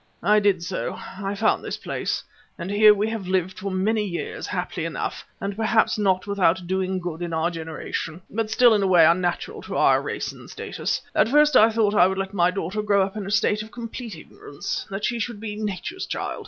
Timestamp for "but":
8.27-8.49